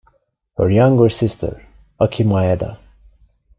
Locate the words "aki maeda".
1.99-2.79